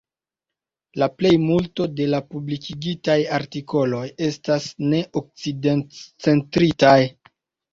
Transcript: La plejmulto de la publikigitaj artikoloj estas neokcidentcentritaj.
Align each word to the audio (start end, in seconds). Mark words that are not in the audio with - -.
La 1.01 1.07
plejmulto 1.17 1.85
de 1.99 2.07
la 2.13 2.21
publikigitaj 2.35 3.17
artikoloj 3.39 4.01
estas 4.29 4.67
neokcidentcentritaj. 4.95 6.99